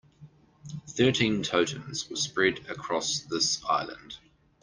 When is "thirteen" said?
0.87-1.43